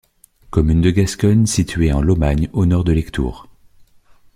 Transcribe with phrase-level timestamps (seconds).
[0.49, 3.47] Commune de Gascogne située en Lomagne au nord de Lectoure.